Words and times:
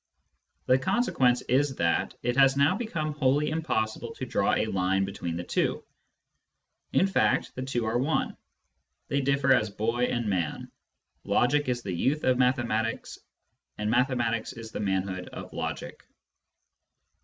The 0.65 0.79
consequence 0.79 1.43
is 1.43 1.75
that 1.75 2.15
it 2.23 2.35
has 2.35 2.57
now 2.57 2.75
become 2.75 3.13
wholly 3.13 3.51
impossible 3.51 4.11
to 4.15 4.25
draw 4.25 4.55
a 4.55 4.65
line 4.65 5.05
between 5.05 5.35
the 5.37 5.43
two; 5.43 5.83
in 6.91 7.05
fact, 7.05 7.53
the 7.53 7.61
l 7.61 7.65
two 7.67 7.85
are 7.85 7.99
one. 7.99 8.35
They 9.09 9.21
differ 9.21 9.53
as 9.53 9.69
boy 9.69 10.05
and 10.05 10.27
man: 10.27 10.71
logic 11.23 11.69
is 11.69 11.83
the 11.83 11.93
youth 11.93 12.23
of 12.23 12.39
mathematics 12.39 13.19
and 13.77 13.91
mathematics 13.91 14.53
is 14.53 14.71
the 14.71 14.79
manhood 14.79 15.27
of 15.27 15.53
logic. 15.53 16.03